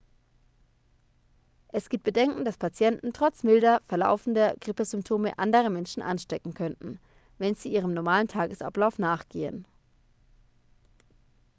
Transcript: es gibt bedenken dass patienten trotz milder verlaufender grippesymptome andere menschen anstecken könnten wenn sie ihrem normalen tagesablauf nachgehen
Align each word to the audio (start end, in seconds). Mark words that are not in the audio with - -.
es 1.67 1.87
gibt 1.89 2.03
bedenken 2.03 2.43
dass 2.43 2.57
patienten 2.57 3.13
trotz 3.13 3.43
milder 3.43 3.83
verlaufender 3.87 4.55
grippesymptome 4.59 5.37
andere 5.37 5.69
menschen 5.69 6.01
anstecken 6.01 6.55
könnten 6.55 6.99
wenn 7.37 7.53
sie 7.53 7.71
ihrem 7.71 7.93
normalen 7.93 8.27
tagesablauf 8.27 8.97
nachgehen 8.97 9.63